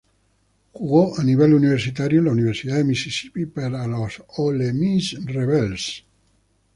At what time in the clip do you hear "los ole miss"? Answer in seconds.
3.85-5.15